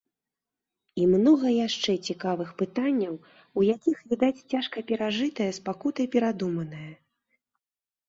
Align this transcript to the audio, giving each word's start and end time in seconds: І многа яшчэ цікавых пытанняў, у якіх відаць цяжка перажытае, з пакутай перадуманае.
І 1.01 1.03
многа 1.15 1.51
яшчэ 1.67 1.91
цікавых 2.09 2.49
пытанняў, 2.63 3.13
у 3.61 3.67
якіх 3.75 4.03
відаць 4.09 4.41
цяжка 4.51 4.77
перажытае, 4.91 5.51
з 5.63 5.67
пакутай 5.71 6.05
перадуманае. 6.21 6.93